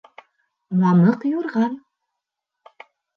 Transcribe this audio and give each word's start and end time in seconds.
Мамыҡ 0.83 1.25
юрған 1.31 1.75